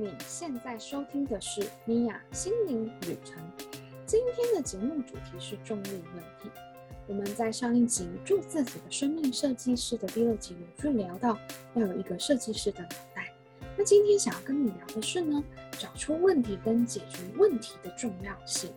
[0.00, 3.36] 你现在收听的是米娅心灵旅程。
[4.06, 6.48] 今天的节目主题是重力问题。
[7.08, 11.36] 我们在上一集《做自己的生命设计师》的第二集有去聊到
[11.74, 13.32] 要有一个设计师的脑袋。
[13.76, 15.42] 那今天想要跟你聊的是呢，
[15.72, 18.70] 找出问题跟解决问题的重要性。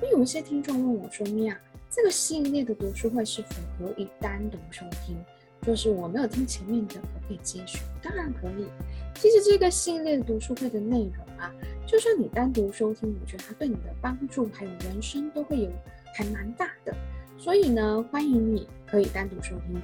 [0.00, 1.60] 那有一些听众问我说：“米娅，
[1.90, 5.16] 这个系列的读书会是否可以单独收听？
[5.62, 7.78] 就是我没有听前面的，我可以接续？
[8.02, 8.66] 当然可以。
[9.14, 11.52] 其实这个系列读书会的内容啊，
[11.86, 15.70] 就算你单独收听，我觉得它对你的帮助还有人生都会有
[16.14, 16.94] 还蛮大的。
[17.36, 19.80] 所以呢，欢迎你可以单独收听。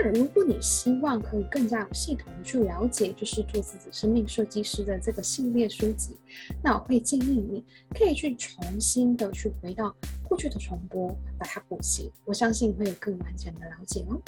[0.00, 6.16] 如果你希望可以更加有系统的去了解，就是做自己生命设计师的这个系列书籍，
[6.62, 7.64] 那我会建议你
[7.94, 9.94] 可以去重新的去回到
[10.28, 11.08] 过去的重播，
[11.38, 14.20] 把它补习，我相信会有更完整的了解哦。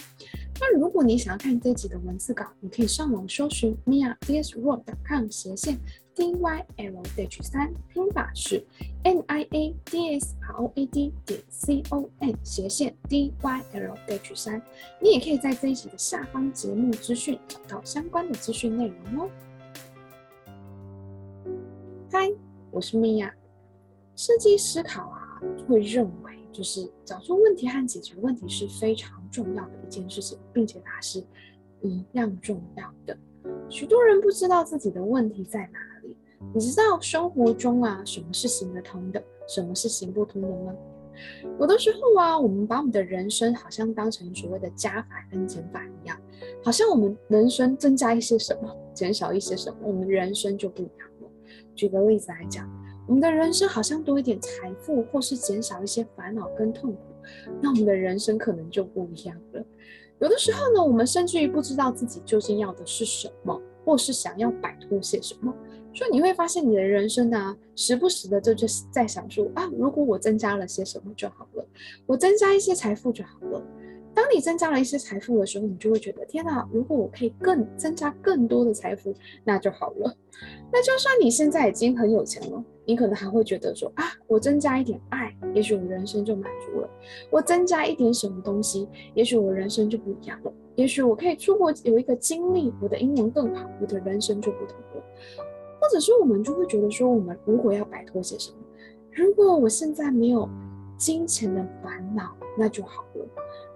[0.60, 5.78] 那如果你想要看这集的文字稿，你可以上网搜寻 miadsworld.com 斜线
[6.14, 8.62] D Y L H 三，拼法是
[9.02, 13.32] M I A D S R O A D 点 C O M 斜线 D
[13.40, 14.60] Y L H 三。
[15.00, 19.30] 你也可以在这一集的下方节目资讯找到相关的资讯内容哦。
[22.10, 22.28] 嗨，
[22.72, 23.30] 我是 Mia。
[24.16, 31.24] 设计思考啊，会认为就是找出问题和解决问题是非常重要的一件事情，并且它是
[31.80, 33.16] 一样重要的。
[33.70, 36.16] 许多人不知道自己的问题在哪里。
[36.52, 40.74] 你知道生活中啊，什么是行得通的，什么是行不通的吗？
[41.60, 46.18] 有的时候啊，我们把我们的人生好像当成所谓的加法跟减法一样，
[46.64, 51.28] 好像我们人生增加一些什么，减少一些什么，我们人生就不一样了。
[51.74, 52.68] 举个例子来讲，
[53.06, 56.98] 我们的人生好像多一点财富，或是减少一些烦恼跟痛苦，
[57.60, 59.64] 那我们的人生可能就不一样了。
[60.20, 65.52] 有的时候呢，我们甚至于不知道自己究竟要的是什么，或是想要摆脱些什么。
[65.94, 71.66] 所以你会发现，你的人生呢、时不时的就就是在想说啊，如果我增加了些什么就好了，
[72.06, 73.62] 我增加一些财富就好了。
[74.14, 80.14] 当你增加了一些财富的时候，你就会觉得天哪，如果我可以更增加更多的财富，那就好了。
[80.70, 82.62] 那就算你现在已经很有钱了。
[82.84, 86.88] 你可能还会觉得说啊，我增加一点爱，也许我人生就满足了；
[87.30, 90.52] 我增加一点什么东西，也许我人生就不一样了。
[90.74, 95.04] 也许我可以出国有一个经历，我的英文更好，我的人生就不同了。
[95.82, 98.56] 或者是我们就会觉得说，我们如果要摆脱些什么，
[99.10, 100.48] 如果我现在没有
[100.96, 103.26] 金钱的烦恼，那就好了；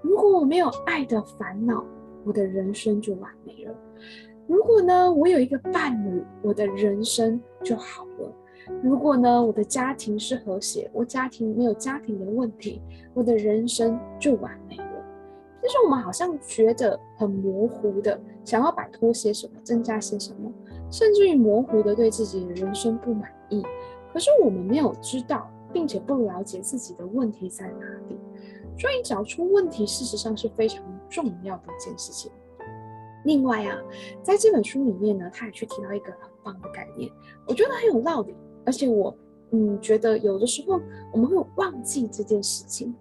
[0.02, 1.84] 如果我没有爱的烦恼，
[2.24, 3.74] 我的人生就完美了；
[4.46, 8.32] 如果呢，我有一个伴侣，我的人生就好了。
[8.84, 12.80] 如果呢，我的家庭是和谐，我家庭没有家庭的问题，
[13.14, 14.76] 我的人生就完美
[15.66, 15.69] 了。
[15.69, 20.50] 其实我们好像觉得很模糊的，想要摆脱些什么，增加些什么，
[20.93, 23.62] 甚至于模糊的对自己的人生不满意。
[24.12, 28.16] 可是我们没有知道，并且不了解自己的问题在哪里，
[28.78, 32.31] 所以找出问题，事实上是非常重要的一件事情。
[33.25, 33.77] 另外啊，
[34.22, 37.10] 在这本书里面呢，他也去提到一个很棒的概念，
[37.48, 38.34] 我觉得很有道理。
[38.65, 39.15] 而且我，
[39.50, 40.81] 嗯，觉得有的时候
[41.12, 42.94] 我们会忘记这件事情。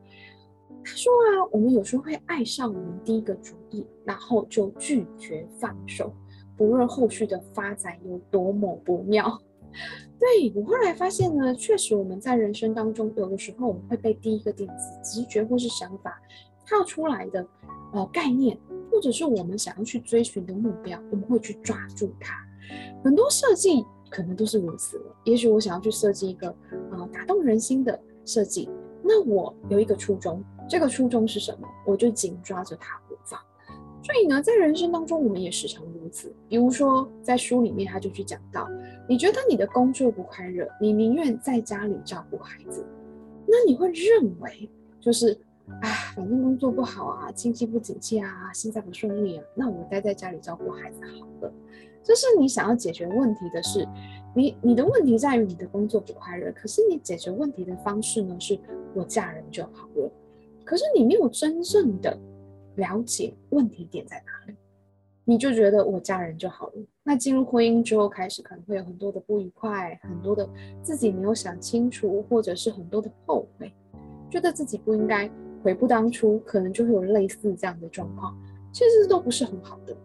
[0.85, 6.13] 他说啊，我们有时候会爱上我们第一个主意，然后就拒绝放手，
[6.56, 9.41] 不论后续的发展有多么不妙。
[10.19, 16.22] 对，我后来发现呢，确实我们在人生当中，有的时候我们会被第一个点子、直觉或是想法
[16.66, 17.46] 跳出来的
[17.94, 18.56] 呃概念，
[18.91, 22.35] 或者是我们想要去追寻的目标，我们会去抓住它。
[23.03, 23.84] 很多设计。
[24.07, 25.02] 可能都是如此。
[25.25, 26.47] 也许我想要去设计一个、
[26.91, 28.69] 呃、打动人心的设计，
[29.07, 31.67] 那我有一个初衷，这个初衷是什么？
[31.85, 33.39] 我就紧抓着它不放。
[34.01, 36.35] 所以呢，在人生当中，我们也时常如此。
[36.47, 38.67] 比如说，在书里面他就去讲到，
[39.07, 42.85] 你觉得你的工作不快乐，你宁愿在家里照顾孩子，
[43.47, 45.39] 那你会认为就是
[45.81, 51.53] 啊，反正工作不好啊，经济不景气啊，现在不顺利啊，那我待在家里照顾孩子好了。
[52.03, 53.88] 这是你想要解决问题的是，
[54.36, 58.58] 你你的问题在于你的工作不快乐，可是你解决问题的方式呢，是
[58.94, 60.12] 我嫁人就好了，
[60.64, 62.16] 可是你没有真正的
[62.76, 64.56] 了解问题点在哪里，
[65.23, 66.73] 你就觉得我嫁人就好了。
[67.03, 70.47] 那进入婚姻之后开始可能会有很多的不愉快，很多的
[70.84, 73.73] 自己没有想清楚，或者是很多的后悔，
[74.29, 75.28] 觉得自己不应该
[75.66, 78.38] 悔不当初，可能就会有类似这样的状况，
[78.72, 79.97] 其实都不是很好的。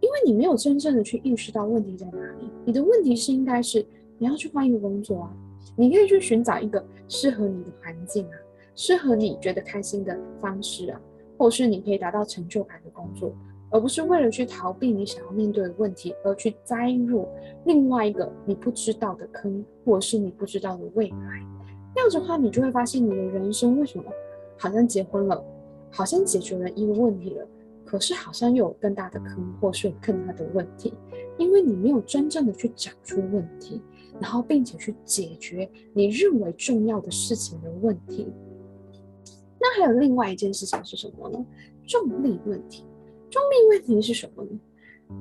[0.00, 3.84] 因为你没有真正的去意识到问题在哪里，你的问题是应该是
[4.18, 5.32] 你要去换一个工作啊，
[5.76, 8.36] 你可以去寻找一个适合你的环境啊，
[8.74, 11.00] 适合你觉得开心的方式啊，
[11.38, 13.32] 或是你可以达到成就感的工作，
[13.70, 17.26] 而不是为了去逃避你想要面对的问题，而去栽入
[17.64, 21.16] 另外一个你不知道的坑，或者是你不知道的未来。
[21.94, 24.04] 这样子的话，你就会发现你的人生为什么
[24.56, 25.44] 好像结婚了，
[25.90, 27.46] 好像解决了一个问题了，
[27.84, 30.92] 可是好像又有更大的坑，或是更大的问题，
[31.38, 33.80] 因为你没有真正的去找出问题，
[34.20, 38.26] 然后并且去解决你认为重要的事情的问题。
[39.58, 41.44] 那还有另外一件事情是什么呢？
[41.86, 42.84] 重力问题。
[43.30, 44.50] 重力问题是什么呢？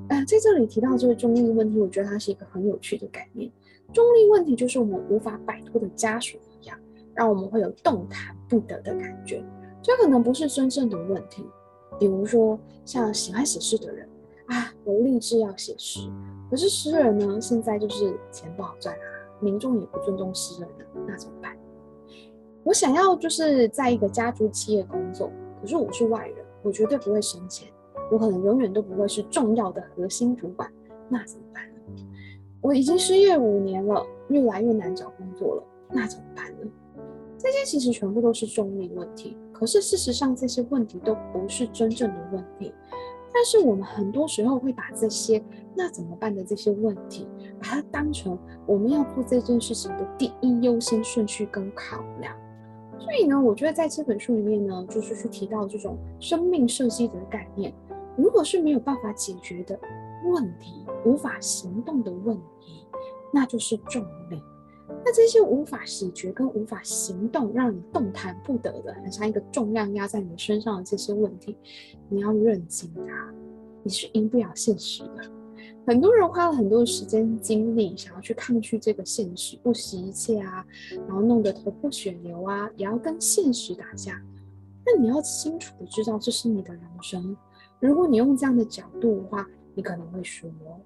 [0.09, 3.51] 呃，在这里提到这个重力问题，我觉得它是一个很有趣的概念。
[3.93, 6.39] 重力问题就是我们无法摆脱的枷锁，
[7.15, 9.43] 让我们会有动弹不得的感觉。
[9.81, 11.45] 这可能不是真正的问题。
[11.97, 14.07] 比如说，像喜欢写诗的人
[14.47, 16.01] 啊，我立志要写诗，
[16.49, 19.07] 可是诗人呢，现在就是钱不好赚啊，
[19.39, 21.55] 民众也不尊重诗人了，那怎么办？
[22.63, 25.31] 我想要就是在一个家族企业工作，
[25.61, 27.67] 可是我是外人，我绝对不会升迁。
[28.11, 30.69] 我可能永远都不会是重要的核心主管，
[31.07, 31.63] 那怎么办？
[32.61, 36.44] 我已经失业五年了，越来越难找工作了，那怎么办呢？
[37.37, 42.73] 这些其实全部都是重力问题，可是事实上这些问题都不是真正的问题，
[43.33, 45.43] 但是我们很多时候会把这些
[45.75, 47.27] 那怎么办的这些问题，
[47.59, 52.35] 把它当成我们要做这件事情的第一优先顺序跟考量。
[52.97, 57.73] 所以呢，我觉得在这本书里面呢，就是去提到这种生命设计的概念。
[58.17, 59.77] 如果是没有办法解决的
[60.25, 62.87] 问题，无法行动的问题，
[63.33, 64.41] 那就是重力。
[65.05, 71.55] 那这些无法解决跟无法行动，让你动弹不得的，很像一个重量压在你身上的这些问题，
[72.09, 73.31] 你要认清它，
[73.83, 75.31] 你是赢不了现实的。
[75.85, 80.65] 很多人花了很多时间精力，想要去抗拒这个现实，不惜一切啊，
[81.07, 84.19] 然后弄得头破血流啊，也要跟现实打架。
[84.83, 87.37] 那你要清楚的知道，这是你的人生。
[87.79, 90.81] 如果你用这样的角度的话，你可能会输哦。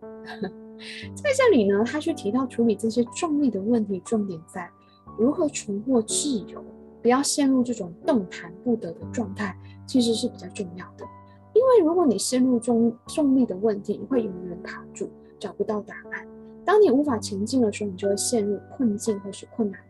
[1.16, 4.70] 在这里呢，他去提到处理这些重力的问题，重点在
[5.18, 6.64] 如何重获自由，
[7.02, 9.56] 不要陷入这种动弹不得的状态，
[9.86, 11.06] 其实是比较重要的。
[11.54, 15.10] 因为如果你陷入重重力的问题，你会永远卡住，
[15.40, 16.28] 找不到答案。
[16.64, 19.82] 当你无法前进的时候，你就会陷入困境或是困难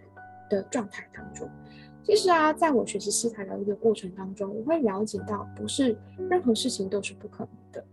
[0.49, 1.47] 的状态当中。
[2.01, 5.95] 其实啊，在我学习西塔疗愈的过程当中，我会了解到，不是
[6.29, 7.85] 任何事情都是不可能的，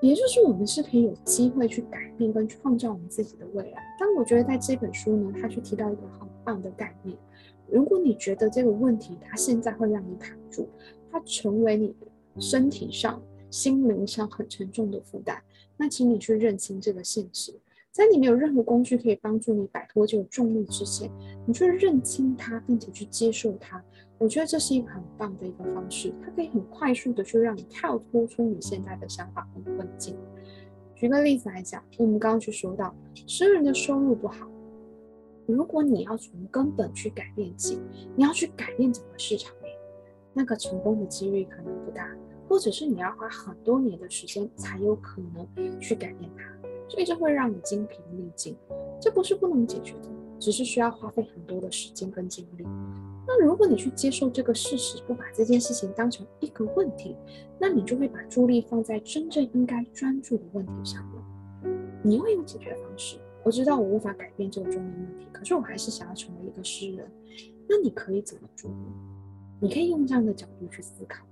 [0.00, 3.82] 也就是我们是可以有机会去改变跟创造我们自己的未来。
[3.98, 7.16] 但我觉得在这本书呢，他去提到一个很棒的概念：
[7.68, 10.68] 如果你觉得这个问题它现在会让你卡住，
[11.10, 11.94] 它成为你
[12.38, 15.42] 身体上、心灵上很沉重的负担，
[15.76, 17.52] 那请你去认清这个现实。
[17.90, 21.10] 在你没有任何工具可以帮助你摆脱这个重力之前，
[21.44, 23.82] 你去认清它，并且去接受它。
[24.18, 30.16] 我觉得这是一个很棒的一个方式，它可以很快速的去让你跳脱出你现在的想法和困境。
[30.96, 32.92] 举个例子来讲，我们刚刚去说到，
[33.26, 34.48] 诗人的收入不好，
[35.46, 37.80] 如果你要从根本去改变起，
[38.16, 39.72] 你要去改变整个市场面，
[40.34, 42.10] 那个成功的几率可能不大，
[42.48, 46.42] 或者是你要花很多年的时间才有可能去改变它。
[46.88, 48.56] 所以这会让你精疲力尽，
[49.00, 52.64] 这不是不能解决的，只是需要花费很多的时间跟精力。
[53.26, 57.14] 那如果你去接受这个事实，不把这件事情当成一个问题，
[57.58, 61.22] 那你就会把注意力放在真正应该专注的问题上了。
[62.02, 63.18] 你会有解决方式。
[63.44, 67.06] 我知道我无法改变这个重力问题，可是我还是想要成为一个诗人。
[67.68, 68.86] 那你可以怎么做呢？
[69.60, 71.24] 你可以用这样的角度去思考。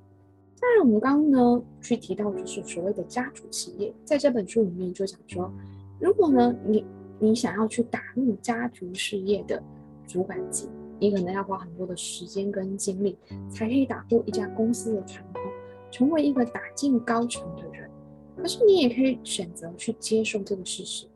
[0.61, 5.53] 当然，我们刚刚呢去提到就是所谓的家族企业，在这本书里面就讲说，
[6.01, 6.85] 如果呢你
[7.19, 9.63] 你想要去打入家族事业的
[10.07, 10.69] 主管级，
[10.99, 13.19] 你可能要花很多的时间跟精力，
[13.51, 15.43] 才可以打破一家公司的传统，
[15.91, 17.91] 成为一个打进高层的人。
[18.37, 21.07] 可是你也可以选择去接受这个事实，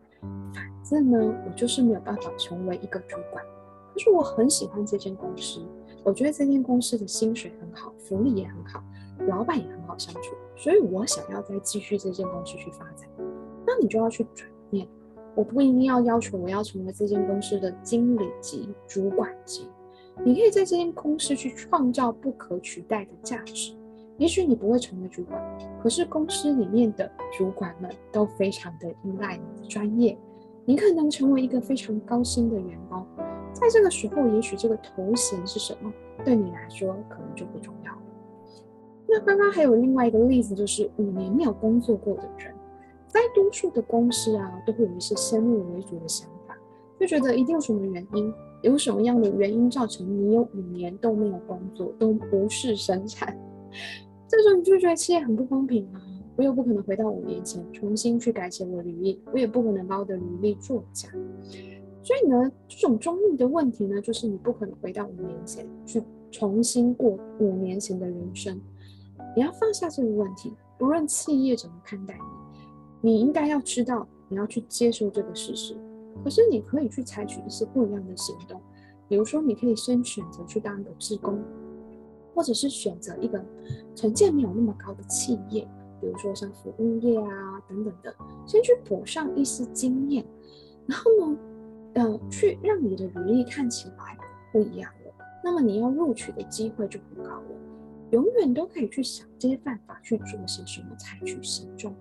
[0.54, 3.45] 反正呢我就是没有办法成为一个主管，
[3.92, 5.61] 可是我很喜欢这间公司，
[6.02, 8.83] 我觉得这间公司的薪水很好，福利也很好。
[9.28, 13.07] 老板也很好相处，所以我想要再继续这间公司去发展。
[13.66, 14.88] 那你就要去转念，
[15.41, 19.67] 我不一定要要求我要成为这间公司的经理级、主管级，
[20.23, 23.75] 你可以在这间公司去创造不可取代的价值。
[24.19, 25.43] 也许你不会成为主管，
[25.83, 30.15] 可是公司里面的主管们都非常的依赖你的专业，
[30.67, 33.03] 你可能成为一个非常高薪的员工。
[33.55, 35.91] 在这个时候，也许这个头衔是什么，
[36.23, 37.99] 对你来说可能就不重要了。
[39.09, 42.55] 那刚刚还有另外一个例子，就是五年没有工作过的人，
[43.11, 46.57] 在多数的公司啊，都会有一些先入为主的想法，
[46.99, 53.37] 就觉得一定有什么原因，有什么样的原因造成你有五年都没有工作，都不是生产，
[54.29, 56.00] 这时候你就觉得企业很不公平啊，
[56.37, 61.09] 我又不可能回到五年前重新去改写我的履历，我也不可能把我的履历作假。
[62.02, 68.59] 所以呢，这种中立的问题呢，就是你不可能回到五年前去重新过五年前的人生。
[69.37, 72.21] 你要放下这个问题，不论企业怎么看待你，
[73.00, 75.76] 你应该要知道，你要去接受这个事实。
[76.23, 78.61] 可是你可以去采取一些不一样的行动，
[79.09, 81.42] 比如说，你可以先选择去当一个志工。
[82.33, 83.45] 或者是选择一个
[83.95, 85.69] 成见没有那么高的企业，
[86.00, 88.14] 比如说像服务业啊等等的，
[88.47, 90.25] 先去补上一些经验，
[90.87, 91.38] 然后呢，
[91.95, 94.16] 呃，去让你的履历看起来
[94.52, 95.12] 不一样了。
[95.42, 97.45] 那么你要录取的机会就不高了。
[98.12, 101.92] 永远都可以去想这些办法去做些什么，采取行动，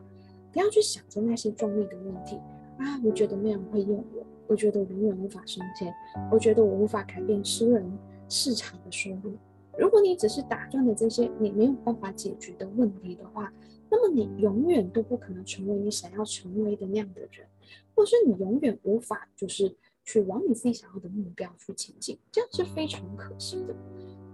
[0.52, 2.36] 不要去想着那些重力的问题
[2.78, 3.00] 啊。
[3.04, 5.94] 我觉得没有人会用我，我觉得我永远无法升迁，
[6.32, 7.86] 我觉得我无法改变私人
[8.28, 9.34] 市场的收入。
[9.78, 13.54] 如果你只是打转的这些你没有办法解决的问题的话，
[13.90, 17.48] 那么你永远都不可能成为你想要成为的那样的人，
[17.96, 23.76] 或是你永远无法就是去往你自己想要的目标去前进，这样是非常可惜的。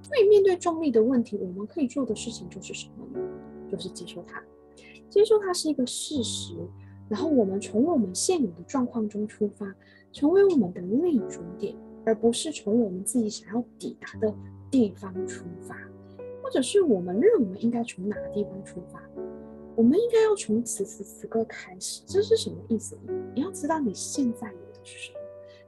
[0.01, 3.19] 所以面对重力的问题，我们可以做的事情就是什么呢？
[3.71, 4.43] 就是接受它，
[5.15, 6.53] 接受它是一个事实，
[7.07, 9.73] 然后我们从我们现有的状况中出发，
[10.11, 11.73] 成为我们的立足点，
[12.05, 14.35] 而不是从我们自己想要抵达的。
[14.71, 15.77] 地方出发，
[16.43, 19.01] 或者是我们认为应该从哪个地方出发？
[19.73, 22.01] 我们应该要从此时此刻开始。
[22.05, 22.97] 这是什么意思？
[23.33, 25.19] 你要知道你现在有的是什么，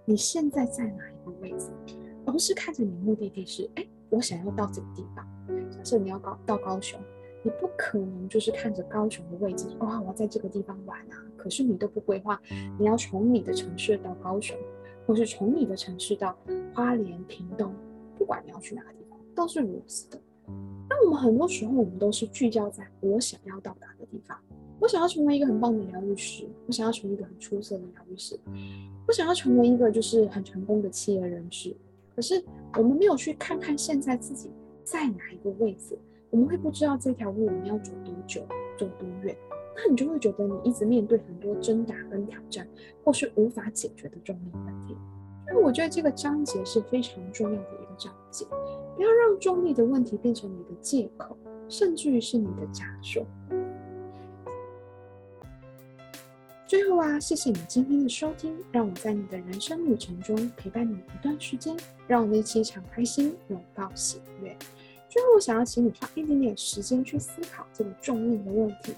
[0.03, 1.69] 你现在在哪一个位置，
[2.25, 5.25] 而不是看着你目的地是，哎，我想要到这个地方。
[5.71, 6.99] 假设你要高到高雄，
[7.47, 11.15] 你不可能就是看着高雄的位置，哇，我要在这个地方玩啊。
[11.37, 12.37] 可是你都不规划，
[12.77, 14.57] 你要从你的城市到高雄，
[15.05, 16.37] 或是从你的城市到
[16.73, 17.73] 花莲、屏东。
[18.17, 20.19] 不管你要去哪个地方，都是如此的。
[20.89, 24.37] 那我们很多时候，我们都是聚焦在我想要到达的地方。
[24.77, 28.37] 我想要成为一个很棒的疗愈师，我想要成为一个很出色的疗愈师，
[29.07, 31.73] 我想要成为一个就是很成功的企业人士。
[32.13, 34.51] 可是我们没有去看看现在自己
[34.83, 35.97] 在哪一个位置，
[36.29, 38.41] 我们会不知道这条路我们要走多久，
[38.77, 39.35] 走多远。
[39.75, 42.67] 那你就会觉得你一直面对很多挣扎跟挑战，
[43.03, 44.97] 或是无法解决的重力问题。
[45.49, 48.45] 因为我觉得这个章节是非常重要的一个章节，
[48.95, 51.37] 不要让重力的问题变成你的借口，
[51.69, 53.25] 甚至于是你的枷锁。
[56.67, 64.53] 最后啊，谢谢你今天的收听，让我在你的人生旅程中陪伴你一段时间，让我们一起敞开心，拥抱喜悦。
[65.17, 68.93] 最后，我想要请你花一点点时间去思考这个重力的问题，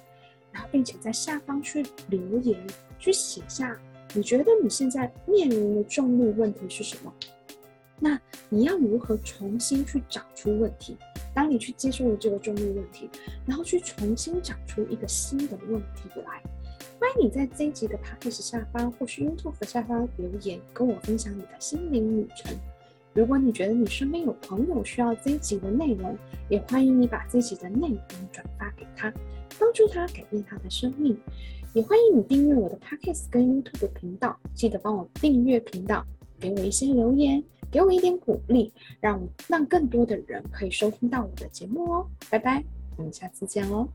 [0.52, 2.62] 然后并且在下方去留言，
[3.00, 3.80] 去写下。
[4.14, 7.14] 你觉得你现在面临的重力问题是什么？
[8.00, 10.98] 那你要如何重新去找出问题？
[11.34, 13.10] 当你去接受了这个重力问题，
[13.46, 16.44] 然后去重新找出一个新的问题来。
[17.00, 22.54] 欢迎你在这一集的 Podcast 下方或是 YouTube 下方留言，跟我分享你的心灵旅程。
[23.20, 28.00] 如果你觉得你身边有朋友需要这一集的内容，也欢迎你把这一集的内容
[28.32, 29.14] 转发给他，
[29.60, 31.18] 帮助他改变他的生命。
[31.74, 36.06] 也欢迎你订阅我的 Podcast 跟 YouTube 频道，记得帮我订阅频道，
[36.40, 38.72] 给我一些留言，给我一点鼓励，
[39.02, 42.08] 让让更多的人可以收听到我的节目哦。
[42.30, 42.64] 拜拜，
[42.96, 43.86] 我们下次见哦。